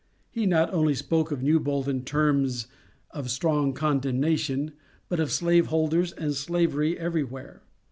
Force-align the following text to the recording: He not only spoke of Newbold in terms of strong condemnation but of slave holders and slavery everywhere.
He 0.31 0.47
not 0.47 0.73
only 0.73 0.95
spoke 0.95 1.29
of 1.31 1.43
Newbold 1.43 1.87
in 1.87 2.03
terms 2.03 2.65
of 3.11 3.29
strong 3.29 3.71
condemnation 3.71 4.73
but 5.09 5.19
of 5.19 5.31
slave 5.31 5.67
holders 5.67 6.11
and 6.11 6.33
slavery 6.33 6.97
everywhere. 6.97 7.61